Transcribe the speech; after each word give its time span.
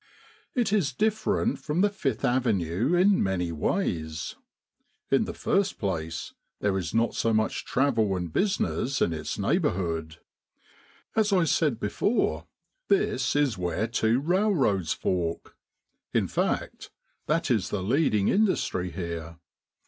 It 0.55 0.73
is 0.73 0.91
different 0.91 1.59
from 1.59 1.81
the 1.81 1.89
Fifth 1.91 2.25
Avenue 2.25 2.95
in 2.95 3.21
many 3.21 3.51
ways. 3.51 4.35
In 5.11 5.25
the 5.25 5.33
first 5.35 5.77
place 5.77 6.33
there 6.59 6.75
is 6.75 6.91
not 6.91 7.13
so 7.13 7.35
much 7.35 7.65
travel 7.65 8.17
and 8.17 8.33
business 8.33 8.99
in 8.99 9.13
its 9.13 9.37
neighborhood. 9.37 10.17
As 11.15 11.31
I 11.31 11.43
said 11.43 11.79
before, 11.79 12.47
this 12.87 13.35
is 13.35 13.59
where 13.59 13.85
two 13.85 14.19
railroads 14.19 14.91
fork. 14.91 15.55
In 16.15 16.27
fact, 16.27 16.89
that 17.27 17.51
is 17.51 17.69
the 17.69 17.83
leading 17.83 18.27
industry 18.27 18.89
here. 18.89 19.37